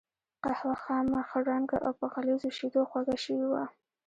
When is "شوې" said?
3.23-3.47